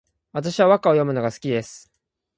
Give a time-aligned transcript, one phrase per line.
[0.31, 1.91] 私は和歌を詠むのが好きです